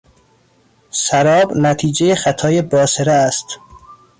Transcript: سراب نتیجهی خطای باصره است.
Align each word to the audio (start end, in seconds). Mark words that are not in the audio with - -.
سراب 0.89 1.51
نتیجهی 1.57 2.15
خطای 2.15 2.61
باصره 2.61 3.11
است. 3.13 3.59